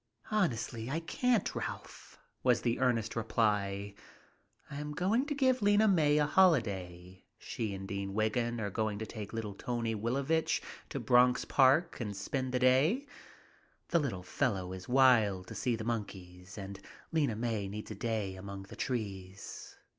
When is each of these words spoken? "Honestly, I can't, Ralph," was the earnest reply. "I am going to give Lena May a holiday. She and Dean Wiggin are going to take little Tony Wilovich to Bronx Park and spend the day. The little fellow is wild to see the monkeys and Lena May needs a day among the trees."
"Honestly, 0.31 0.89
I 0.89 0.99
can't, 0.99 1.53
Ralph," 1.53 2.17
was 2.41 2.61
the 2.63 2.79
earnest 2.79 3.15
reply. 3.15 3.93
"I 4.71 4.77
am 4.79 4.93
going 4.93 5.27
to 5.27 5.35
give 5.35 5.61
Lena 5.61 5.87
May 5.87 6.17
a 6.17 6.25
holiday. 6.25 7.23
She 7.37 7.75
and 7.75 7.87
Dean 7.87 8.15
Wiggin 8.15 8.59
are 8.59 8.71
going 8.71 8.97
to 8.97 9.05
take 9.05 9.31
little 9.31 9.53
Tony 9.53 9.93
Wilovich 9.93 10.59
to 10.89 10.99
Bronx 10.99 11.45
Park 11.45 11.99
and 11.99 12.17
spend 12.17 12.51
the 12.51 12.57
day. 12.57 13.05
The 13.89 13.99
little 13.99 14.23
fellow 14.23 14.73
is 14.73 14.89
wild 14.89 15.45
to 15.49 15.53
see 15.53 15.75
the 15.75 15.83
monkeys 15.83 16.57
and 16.57 16.79
Lena 17.11 17.35
May 17.35 17.67
needs 17.67 17.91
a 17.91 17.93
day 17.95 18.35
among 18.35 18.63
the 18.63 18.75
trees." 18.75 19.77